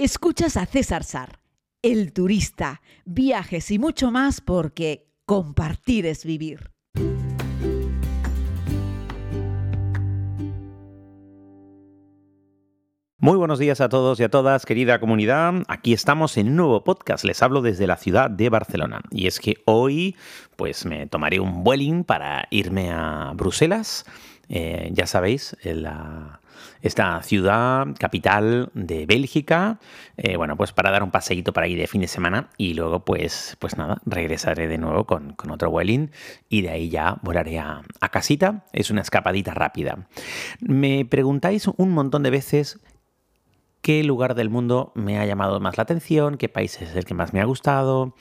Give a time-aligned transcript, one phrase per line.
[0.00, 1.40] Escuchas a César Sar,
[1.82, 6.70] el turista, viajes y mucho más porque compartir es vivir.
[13.20, 15.64] Muy buenos días a todos y a todas, querida comunidad.
[15.66, 17.24] Aquí estamos en un nuevo podcast.
[17.24, 19.00] Les hablo desde la ciudad de Barcelona.
[19.10, 20.14] Y es que hoy,
[20.54, 24.06] pues me tomaré un vueling para irme a Bruselas.
[24.48, 26.40] Eh, ya sabéis, la
[26.82, 29.78] esta ciudad capital de Bélgica.
[30.16, 33.04] Eh, bueno, pues para dar un paseíto para ahí de fin de semana y luego
[33.04, 36.10] pues, pues nada, regresaré de nuevo con, otro vueling
[36.48, 38.64] y de ahí ya volaré a, a casita.
[38.72, 40.08] Es una escapadita rápida.
[40.60, 42.80] Me preguntáis un montón de veces
[43.82, 47.14] qué lugar del mundo me ha llamado más la atención, qué país es el que
[47.14, 48.14] más me ha gustado.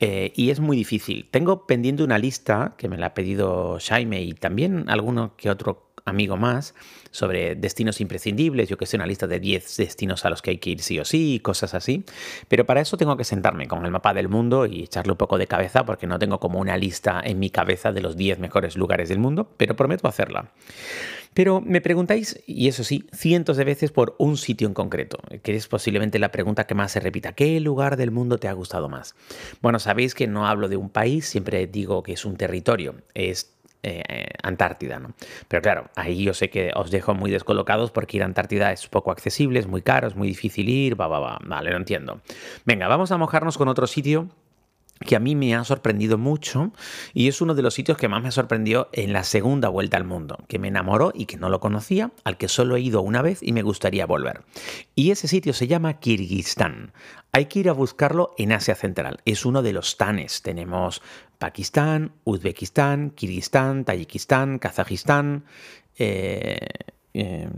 [0.00, 1.28] Eh, y es muy difícil.
[1.30, 5.92] Tengo pendiente una lista que me la ha pedido Jaime y también alguno que otro
[6.04, 6.74] amigo más
[7.10, 10.58] sobre destinos imprescindibles, yo que sé, una lista de 10 destinos a los que hay
[10.58, 12.04] que ir sí o sí, cosas así.
[12.48, 15.38] Pero para eso tengo que sentarme con el mapa del mundo y echarle un poco
[15.38, 18.76] de cabeza porque no tengo como una lista en mi cabeza de los 10 mejores
[18.76, 20.52] lugares del mundo, pero prometo hacerla.
[21.34, 25.54] Pero me preguntáis, y eso sí, cientos de veces por un sitio en concreto, que
[25.54, 27.32] es posiblemente la pregunta que más se repita.
[27.32, 29.14] ¿Qué lugar del mundo te ha gustado más?
[29.60, 32.96] Bueno, sabéis que no hablo de un país, siempre digo que es un territorio.
[33.14, 33.52] Es
[33.84, 35.12] eh, Antártida, ¿no?
[35.48, 38.86] Pero claro, ahí yo sé que os dejo muy descolocados porque ir a Antártida es
[38.86, 42.20] poco accesible, es muy caro, es muy difícil ir, va, va, va, vale, lo entiendo.
[42.64, 44.28] Venga, vamos a mojarnos con otro sitio
[45.02, 46.72] que a mí me ha sorprendido mucho
[47.14, 50.04] y es uno de los sitios que más me sorprendió en la segunda vuelta al
[50.04, 53.22] mundo, que me enamoró y que no lo conocía, al que solo he ido una
[53.22, 54.42] vez y me gustaría volver.
[54.94, 56.92] Y ese sitio se llama Kirguistán.
[57.32, 59.20] Hay que ir a buscarlo en Asia Central.
[59.24, 60.42] Es uno de los tanes.
[60.42, 61.02] Tenemos
[61.38, 65.44] Pakistán, Uzbekistán, Kirguistán, Tayikistán, Kazajistán
[65.98, 66.58] eh,
[67.14, 67.50] em,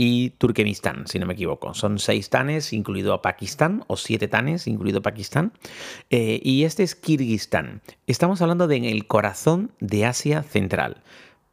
[0.00, 1.74] y Turkmenistán, si no me equivoco.
[1.74, 5.52] Son seis tanes, incluido a Pakistán, o siete tanes, incluido Pakistán.
[6.08, 7.82] Eh, y este es Kirguistán.
[8.06, 11.02] Estamos hablando de el corazón de Asia Central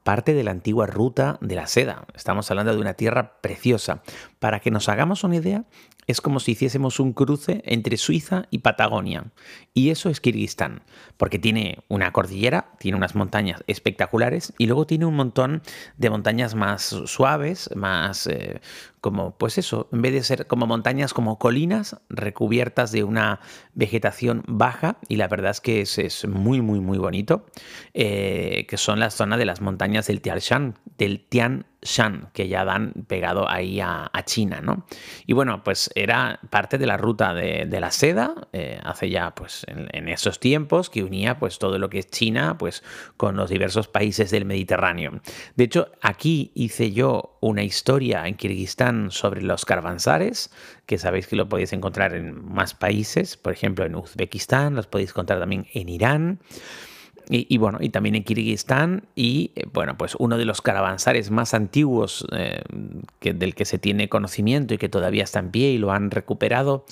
[0.06, 2.06] parte de la antigua ruta de la seda.
[2.14, 4.04] Estamos hablando de una tierra preciosa.
[4.40, 5.66] Para que nos hagamos una idea,
[6.08, 9.32] es como si hiciésemos un cruce entre Suiza y Patagonia.
[9.74, 10.84] Y eso es Kirguistán,
[11.18, 15.62] porque tiene una cordillera, tiene unas montañas espectaculares y luego tiene un montón
[15.98, 18.62] de montañas más suaves, más eh,
[19.02, 23.40] como, pues eso, en vez de ser como montañas, como colinas recubiertas de una
[23.74, 27.46] vegetación baja, y la verdad es que es, muy, muy, muy bonito,
[27.94, 32.48] eh, que son la zona de las montañas del Tian Shan, del Tian Shan, que
[32.48, 34.88] ya dan pegado ahí a, China, ¿no?
[35.28, 39.66] Y bueno, pues era parte de la ruta de, la seda, eh, hace ya, pues,
[39.68, 42.84] en, esos tiempos, que unía, pues, todo lo que es China, pues,
[43.18, 45.22] con los diversos países del Mediterráneo.
[45.56, 50.52] De hecho, aquí hice yo una historia en Kirguistán sobre los caravansares,
[50.88, 55.12] que sabéis que lo podéis encontrar en más países, por ejemplo, en Uzbekistán, los podéis
[55.12, 56.40] encontrar también en Irán.
[57.30, 61.54] Y, bueno, y también en Kirguistán y eh, bueno, pues uno de los caravansares más
[61.54, 62.62] antiguos eh,
[63.22, 66.86] del que se tiene conocimiento y que todavía está en pie y lo han recuperado,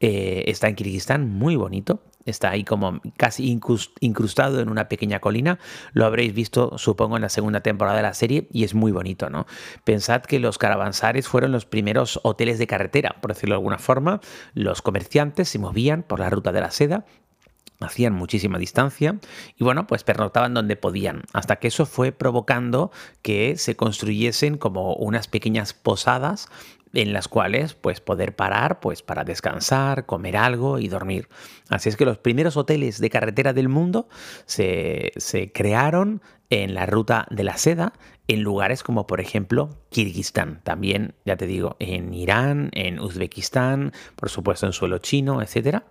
[0.00, 2.02] eh, está en Kirguistán, muy bonito.
[2.26, 3.58] Está ahí como casi
[4.00, 5.58] incrustado en una pequeña colina.
[5.94, 9.30] Lo habréis visto, supongo, en la segunda temporada de la serie y es muy bonito,
[9.30, 9.46] ¿no?
[9.84, 14.20] Pensad que los caravansares fueron los primeros hoteles de carretera, por decirlo de alguna forma.
[14.52, 17.06] Los comerciantes se movían por la ruta de la seda
[17.80, 19.18] hacían muchísima distancia
[19.56, 22.90] y bueno, pues pernoctaban donde podían, hasta que eso fue provocando
[23.22, 26.48] que se construyesen como unas pequeñas posadas
[26.92, 31.28] en las cuales pues poder parar pues para descansar, comer algo y dormir.
[31.68, 34.08] Así es que los primeros hoteles de carretera del mundo
[34.46, 36.20] se, se crearon
[36.50, 37.92] en la ruta de la seda
[38.30, 44.30] en lugares como por ejemplo Kirguistán, también ya te digo, en Irán, en Uzbekistán, por
[44.30, 45.82] supuesto en suelo chino, etc.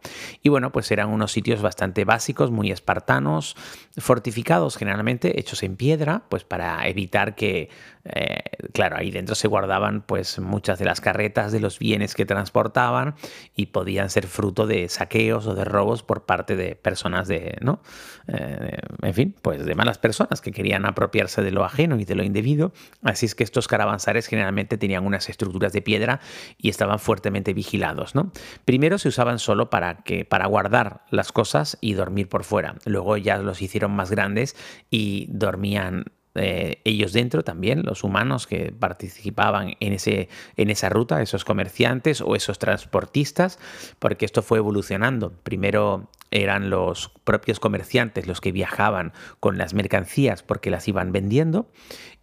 [0.41, 3.57] Y bueno, pues eran unos sitios bastante básicos, muy espartanos,
[3.97, 7.69] fortificados generalmente, hechos en piedra, pues para evitar que,
[8.05, 8.39] eh,
[8.71, 13.15] claro, ahí dentro se guardaban pues muchas de las carretas de los bienes que transportaban
[13.53, 17.81] y podían ser fruto de saqueos o de robos por parte de personas de, ¿no?
[18.27, 22.15] Eh, en fin, pues de malas personas que querían apropiarse de lo ajeno y de
[22.15, 22.71] lo indebido.
[23.03, 26.19] Así es que estos caravansares generalmente tenían unas estructuras de piedra
[26.57, 28.15] y estaban fuertemente vigilados.
[28.15, 28.31] ¿no?
[28.65, 32.75] Primero se usaban solo para, para guardar las cosas y dormir por fuera.
[32.85, 34.55] Luego ya los hicieron más grandes
[34.89, 36.05] y dormían
[36.35, 42.21] eh, ellos dentro también, los humanos que participaban en, ese, en esa ruta, esos comerciantes
[42.21, 43.59] o esos transportistas,
[43.97, 45.33] porque esto fue evolucionando.
[45.43, 51.71] Primero eran los propios comerciantes los que viajaban con las mercancías porque las iban vendiendo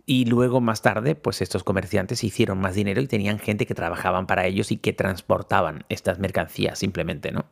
[0.08, 4.28] y luego más tarde, pues estos comerciantes hicieron más dinero y tenían gente que trabajaban
[4.28, 7.46] para ellos y que transportaban estas mercancías simplemente, ¿no?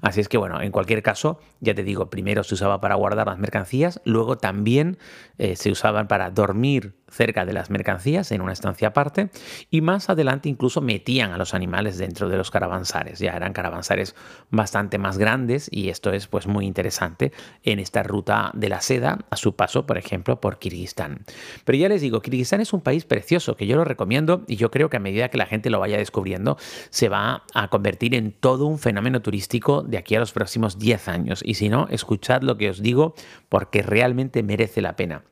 [0.00, 3.26] Así es que bueno, en cualquier caso, ya te digo, primero se usaba para guardar
[3.26, 4.96] las mercancías, luego también
[5.36, 9.30] eh, se usaban para dormir cerca de las mercancías en una estancia aparte
[9.70, 13.18] y más adelante incluso metían a los animales dentro de los caravansares.
[13.18, 14.14] Ya eran caravansares
[14.50, 17.32] bastante más grandes y esto es pues muy interesante
[17.62, 21.24] en esta ruta de la seda a su paso, por ejemplo, por Kirguistán.
[21.64, 24.70] Pero ya les digo, Kirguistán es un país precioso que yo lo recomiendo y yo
[24.70, 26.56] creo que a medida que la gente lo vaya descubriendo
[26.90, 31.08] se va a convertir en todo un fenómeno turístico de aquí a los próximos 10
[31.08, 31.42] años.
[31.44, 33.14] Y si no, escuchad lo que os digo
[33.48, 35.22] porque realmente merece la pena.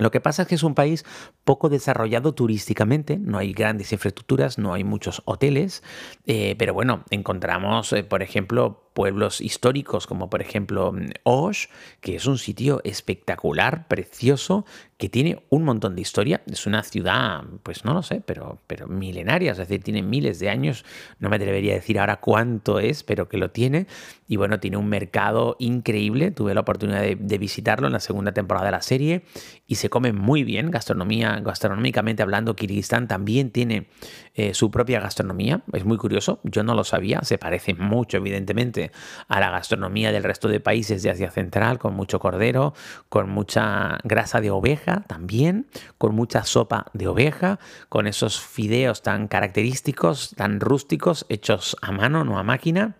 [0.00, 1.04] Lo que pasa es que es un país
[1.44, 5.82] poco desarrollado turísticamente, no hay grandes infraestructuras, no hay muchos hoteles,
[6.26, 11.66] eh, pero bueno, encontramos, eh, por ejemplo, pueblos históricos como por ejemplo mm, Osh,
[12.00, 14.64] que es un sitio espectacular, precioso,
[15.00, 16.42] que tiene un montón de historia.
[16.46, 20.50] Es una ciudad, pues no lo sé, pero, pero milenaria, es decir, tiene miles de
[20.50, 20.84] años.
[21.18, 23.86] No me atrevería a decir ahora cuánto es, pero que lo tiene.
[24.28, 26.30] Y bueno, tiene un mercado increíble.
[26.32, 29.22] Tuve la oportunidad de, visitarlo en la segunda temporada de la serie
[29.66, 32.54] y se come muy bien, gastronomía, gastronómicamente hablando.
[32.54, 33.88] Kirguistán también tiene
[34.34, 35.62] eh, su propia gastronomía.
[35.72, 38.79] Es muy curioso, yo no lo sabía, se parece mucho, evidentemente
[39.28, 42.74] a la gastronomía del resto de países de Asia Central, con mucho cordero,
[43.08, 45.66] con mucha grasa de oveja también,
[45.98, 52.24] con mucha sopa de oveja, con esos fideos tan característicos, tan rústicos, hechos a mano,
[52.24, 52.96] no a máquina.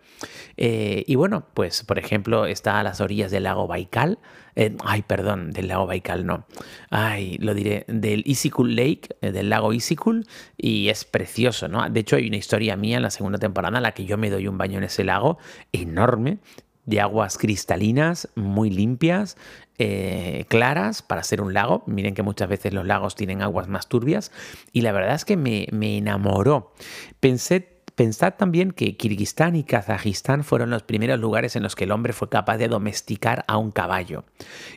[0.57, 4.19] Eh, y bueno, pues por ejemplo está a las orillas del lago Baikal,
[4.55, 6.45] eh, ay, perdón, del lago Baikal no.
[6.89, 10.27] Ay, lo diré, del Isikul Lake, eh, del lago Isikul,
[10.57, 11.89] y es precioso, ¿no?
[11.89, 14.29] De hecho, hay una historia mía en la segunda temporada en la que yo me
[14.29, 15.37] doy un baño en ese lago
[15.71, 16.39] enorme,
[16.85, 19.37] de aguas cristalinas, muy limpias,
[19.77, 21.83] eh, claras para ser un lago.
[21.85, 24.31] Miren que muchas veces los lagos tienen aguas más turbias,
[24.71, 26.73] y la verdad es que me, me enamoró.
[27.19, 27.70] Pensé
[28.01, 32.13] Pensad también que Kirguistán y Kazajistán fueron los primeros lugares en los que el hombre
[32.13, 34.23] fue capaz de domesticar a un caballo.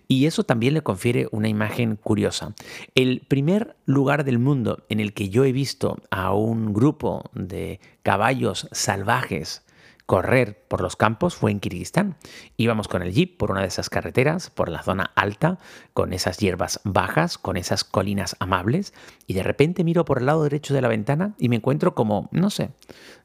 [0.06, 2.54] Y eso también le confiere una imagen curiosa.
[2.94, 7.80] El primer lugar del mundo en el que yo he visto a un grupo de
[8.02, 9.63] caballos salvajes
[10.06, 12.16] correr por los campos fue en Kirguistán.
[12.56, 15.58] Íbamos con el jeep por una de esas carreteras, por la zona alta,
[15.92, 18.92] con esas hierbas bajas, con esas colinas amables,
[19.26, 22.28] y de repente miro por el lado derecho de la ventana y me encuentro como,
[22.32, 22.70] no sé,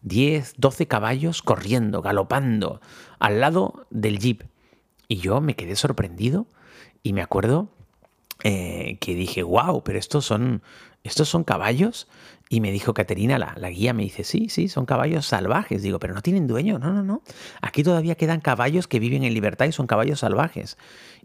[0.04, 2.82] 10, 12 caballos corriendo, galopando,
[3.20, 4.44] al lado del jeep.
[5.08, 6.48] Y yo me quedé sorprendido
[7.04, 7.70] y me acuerdo
[8.44, 10.62] eh, que dije, wow, pero estos son,
[11.04, 12.08] estos son caballos
[12.50, 15.84] y me dijo Caterina, la, la, guía, me dice, sí, sí, son caballos salvajes.
[15.84, 16.80] Digo, pero no tienen dueño.
[16.80, 17.22] No, no, no.
[17.62, 20.78] Aquí todavía quedan caballos que viven en libertad y son caballos salvajes.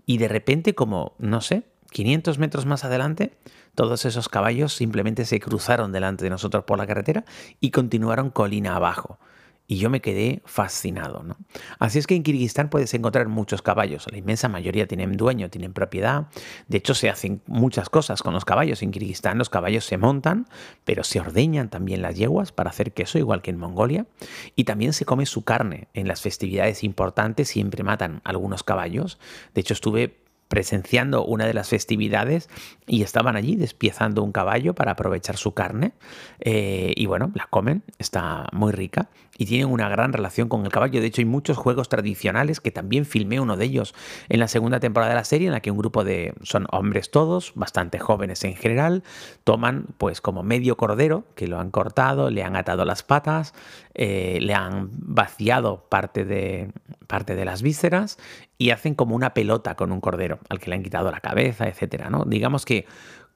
[0.04, 1.62] Y de repente, como, no sé,
[1.92, 3.32] 500 metros más adelante,
[3.74, 7.24] todos esos caballos simplemente se cruzaron delante de nosotros por la carretera
[7.58, 9.18] y continuaron colina abajo
[9.66, 11.22] y yo me quedé fascinado.
[11.22, 11.36] ¿no?
[11.78, 14.06] Así es que en Kirguistán puedes encontrar muchos caballos.
[14.10, 16.28] La inmensa mayoría tienen dueño, tienen propiedad.
[16.68, 18.82] De hecho, se hacen muchas cosas con los caballos.
[18.82, 20.46] En Kirguistán los caballos se montan,
[20.84, 24.06] pero se ordeñan también las yeguas para hacer queso, igual que en Mongolia.
[24.54, 25.88] Y también se come su carne.
[25.94, 29.18] En las festividades importantes siempre matan algunos caballos.
[29.54, 30.23] De hecho, estuve
[30.54, 32.48] presenciando una de las festividades
[32.86, 35.94] y estaban allí despiezando un caballo para aprovechar su carne
[36.38, 40.70] eh, y bueno, la comen, está muy rica y tienen una gran relación con el
[40.70, 41.00] caballo.
[41.00, 43.96] De hecho, hay muchos juegos tradicionales que también filmé uno de ellos
[44.28, 47.10] en la segunda temporada de la serie, en la que un grupo de, son hombres
[47.10, 49.02] todos, bastante jóvenes en general,
[49.42, 53.54] toman pues como medio cordero, que lo han cortado, le han atado las patas,
[53.94, 56.70] eh, le han vaciado parte de,
[57.08, 58.18] parte de las vísceras
[58.58, 61.68] y hacen como una pelota con un cordero, al que le han quitado la cabeza,
[61.68, 62.24] etcétera, ¿no?
[62.24, 62.86] Digamos que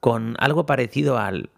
[0.01, 1.51] con algo parecido al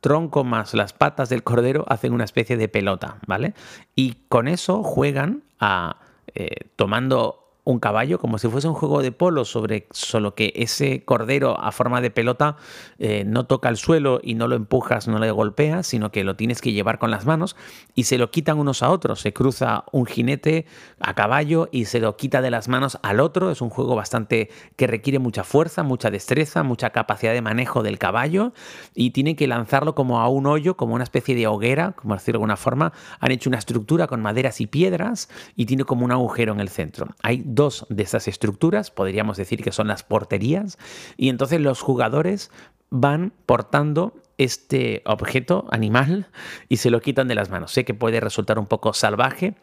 [0.00, 3.54] tronco más las patas del cordero hacen una especie de pelota, ¿vale?
[3.94, 5.96] Y con eso juegan a
[6.34, 11.04] eh, tomando un caballo como si fuese un juego de polo, sobre solo que ese
[11.04, 12.56] cordero a forma de pelota
[12.98, 16.36] eh, no toca el suelo y no lo empujas, no le golpeas, sino que lo
[16.36, 17.56] tienes que llevar con las manos
[17.94, 19.20] y se lo quitan unos a otros.
[19.20, 20.66] Se cruza un jinete
[21.00, 23.50] a caballo y se lo quita de las manos al otro.
[23.50, 27.98] Es un juego bastante que requiere mucha fuerza, mucha destreza, mucha capacidad de manejo del
[27.98, 28.52] caballo
[28.94, 32.38] y tiene que lanzarlo como a un hoyo, como una especie de hoguera, como decirlo
[32.38, 32.92] de alguna forma.
[33.20, 36.68] Han hecho una estructura con maderas y piedras y tiene como un agujero en el
[36.68, 37.08] centro.
[37.22, 40.78] Hay dos de esas estructuras, podríamos decir que son las porterías,
[41.16, 42.50] y entonces los jugadores
[42.90, 46.28] van portando este objeto animal
[46.68, 47.72] y se lo quitan de las manos.
[47.72, 49.54] Sé que puede resultar un poco salvaje,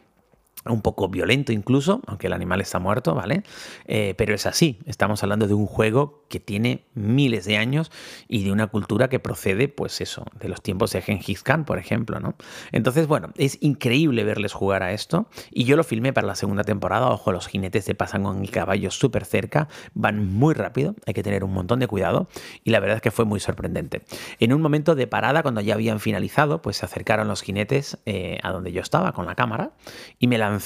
[0.70, 3.42] un poco violento incluso, aunque el animal está muerto, ¿vale?
[3.86, 7.90] Eh, pero es así, estamos hablando de un juego que tiene miles de años
[8.28, 11.78] y de una cultura que procede, pues eso, de los tiempos de Genghis Khan, por
[11.78, 12.34] ejemplo, ¿no?
[12.72, 16.64] Entonces, bueno, es increíble verles jugar a esto y yo lo filmé para la segunda
[16.64, 21.14] temporada, ojo, los jinetes se pasan con el caballo súper cerca, van muy rápido, hay
[21.14, 22.28] que tener un montón de cuidado
[22.64, 24.02] y la verdad es que fue muy sorprendente.
[24.38, 28.38] En un momento de parada, cuando ya habían finalizado, pues se acercaron los jinetes eh,
[28.42, 29.72] a donde yo estaba con la cámara
[30.18, 30.57] y me lanzaron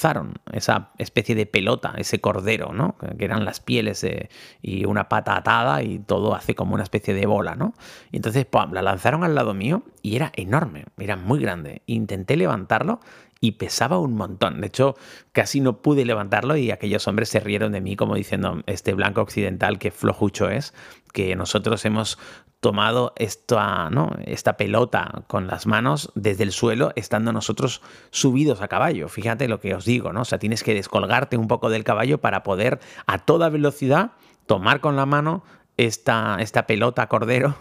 [0.51, 2.95] esa especie de pelota, ese cordero, ¿no?
[3.17, 4.05] Que eran las pieles
[4.61, 7.73] y una pata atada y todo hace como una especie de bola, ¿no?
[8.11, 8.71] Y entonces, ¡pum!
[8.71, 11.81] la lanzaron al lado mío y era enorme, era muy grande.
[11.85, 12.99] Intenté levantarlo
[13.43, 14.61] y pesaba un montón.
[14.61, 14.95] De hecho,
[15.33, 19.19] casi no pude levantarlo y aquellos hombres se rieron de mí como diciendo, este blanco
[19.19, 20.73] occidental que flojucho es,
[21.11, 22.17] que nosotros hemos
[22.61, 24.15] tomado esta, ¿no?
[24.23, 27.81] esta pelota con las manos desde el suelo, estando nosotros
[28.11, 29.09] subidos a caballo.
[29.09, 30.21] Fíjate lo que os digo, ¿no?
[30.21, 34.11] O sea, tienes que descolgarte un poco del caballo para poder a toda velocidad
[34.45, 35.43] tomar con la mano
[35.75, 37.57] esta, esta pelota cordero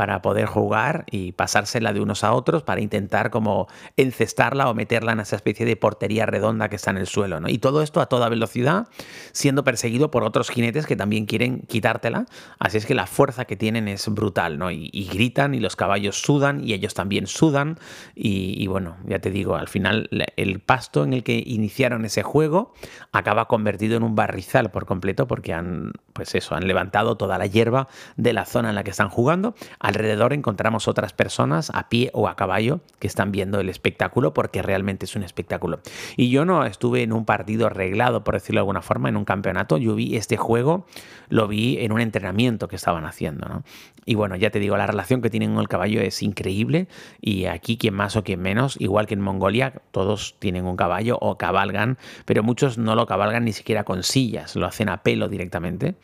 [0.00, 5.12] para poder jugar y pasársela de unos a otros para intentar como encestarla o meterla
[5.12, 7.38] en esa especie de portería redonda que está en el suelo.
[7.38, 7.50] ¿no?
[7.50, 8.88] Y todo esto a toda velocidad,
[9.32, 12.24] siendo perseguido por otros jinetes que también quieren quitártela.
[12.58, 14.70] Así es que la fuerza que tienen es brutal, ¿no?
[14.70, 17.78] Y, gritan y los caballos sudan y ellos también sudan.
[18.14, 22.72] Y, bueno, ya te digo, al final el pasto en el que iniciaron ese juego
[23.12, 27.44] acaba convertido en un barrizal por completo porque han, pues eso, han levantado toda la
[27.44, 29.54] hierba de la zona en la que están jugando
[29.90, 34.62] Alrededor encontramos otras personas a pie o a caballo que están viendo el espectáculo porque
[34.62, 35.80] realmente es un espectáculo.
[36.16, 39.24] Y yo no estuve en un partido arreglado, por decirlo de alguna forma, en un
[39.24, 39.78] campeonato.
[39.78, 40.86] Yo vi este juego,
[41.28, 43.64] lo vi en un entrenamiento que estaban haciendo.
[44.06, 46.86] Y bueno, ya te digo, la relación que tienen con el caballo es increíble.
[47.20, 51.18] Y aquí, quien más o quien menos, igual que en Mongolia, todos tienen un caballo
[51.20, 55.28] o cabalgan, pero muchos no lo cabalgan ni siquiera con sillas, lo hacen a pelo
[55.28, 55.96] directamente.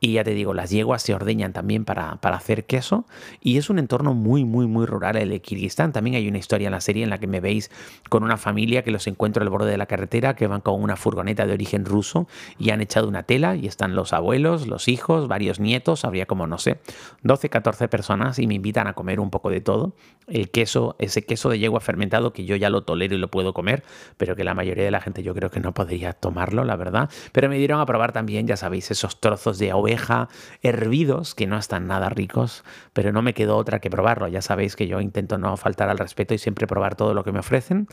[0.00, 3.06] Y ya te digo, las yeguas se ordeñan también para, para hacer queso
[3.40, 5.92] y es un entorno muy, muy, muy rural el de Kirguistán.
[5.92, 7.70] También hay una historia en la serie en la que me veis
[8.08, 10.96] con una familia que los encuentro al borde de la carretera, que van con una
[10.96, 12.26] furgoneta de origen ruso
[12.58, 16.46] y han echado una tela y están los abuelos, los hijos, varios nietos, habría como,
[16.46, 16.78] no sé,
[17.22, 19.94] 12, 14 personas y me invitan a comer un poco de todo.
[20.26, 23.52] El queso, ese queso de yegua fermentado que yo ya lo tolero y lo puedo
[23.52, 23.82] comer,
[24.16, 27.10] pero que la mayoría de la gente yo creo que no podría tomarlo, la verdad.
[27.32, 30.28] Pero me dieron a probar también, ya sabéis, esos trozos de oveja
[30.62, 34.28] hervidos que no están nada ricos, pero no me quedó otra que probarlo.
[34.28, 37.32] Ya sabéis que yo intento no faltar al respeto y siempre probar todo lo que
[37.32, 37.88] me ofrecen.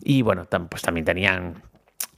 [0.00, 1.62] Y bueno, pues también tenían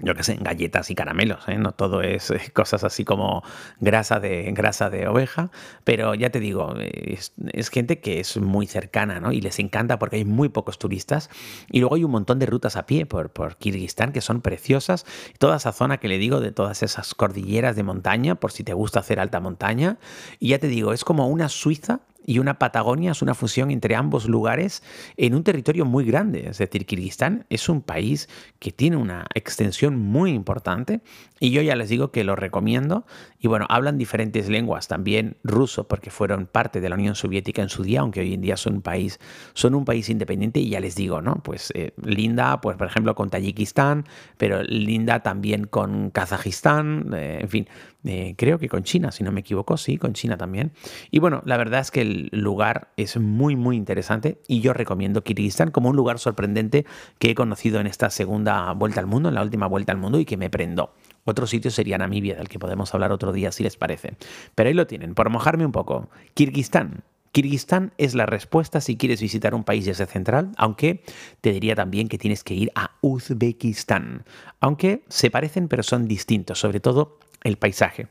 [0.00, 1.58] yo qué sé, galletas y caramelos, ¿eh?
[1.58, 3.42] no todo es eh, cosas así como
[3.80, 5.50] grasa de, grasa de oveja,
[5.82, 7.32] pero ya te digo, es,
[7.70, 9.32] gente que es muy cercana ¿no?
[9.32, 11.30] y les encanta porque hay muy pocos turistas
[11.70, 15.04] y luego hay un montón de rutas a pie por, por Kirguistán que son preciosas,
[15.38, 18.74] toda esa zona que le digo de todas esas cordilleras de montaña, por si te
[18.74, 19.98] gusta hacer alta montaña,
[20.38, 23.96] y ya te digo, es como una Suiza y una Patagonia es una fusión entre
[23.96, 24.82] ambos lugares
[25.16, 26.46] en un territorio muy grande.
[26.50, 31.00] Es decir, Kirguistán es un país que tiene una extensión muy importante
[31.40, 33.06] y yo ya les digo que lo recomiendo.
[33.38, 37.70] Y bueno, hablan diferentes lenguas, también ruso, porque fueron parte de la Unión Soviética en
[37.70, 39.20] su día, aunque hoy en día son un país,
[39.54, 41.36] son un país independiente y ya les digo, ¿no?
[41.36, 44.04] Pues eh, linda, pues por ejemplo con Tayikistán,
[44.36, 47.68] pero linda también con Kazajistán, eh, en fin,
[48.04, 50.72] eh, creo que con China, si no me equivoco, sí, con China también.
[51.10, 55.70] Y bueno, la verdad es que lugar es muy, muy interesante y yo recomiendo Kirguistán
[55.70, 56.84] como un lugar sorprendente
[57.18, 60.18] que he conocido en esta segunda vuelta al mundo, en la última vuelta al mundo
[60.18, 60.92] y que me prendó.
[61.24, 64.16] Otro sitio sería Namibia, del que podemos hablar otro día si les parece.
[64.54, 66.08] Pero ahí lo tienen, por mojarme un poco.
[66.34, 67.02] Kirguistán.
[67.32, 71.02] Kirguistán es la respuesta si quieres visitar un país de Asia Central, aunque
[71.42, 74.24] te diría también que tienes que ir a Uzbekistán.
[74.60, 78.08] Aunque se parecen pero son distintos, sobre todo el paisaje.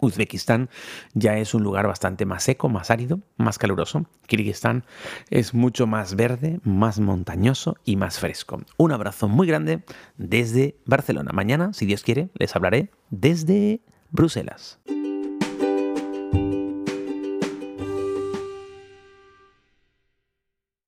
[0.00, 0.68] Uzbekistán
[1.14, 4.06] ya es un lugar bastante más seco, más árido, más caluroso.
[4.26, 4.84] Kirguistán
[5.30, 8.60] es mucho más verde, más montañoso y más fresco.
[8.76, 9.84] Un abrazo muy grande
[10.16, 11.32] desde Barcelona.
[11.32, 14.78] Mañana, si Dios quiere, les hablaré desde Bruselas.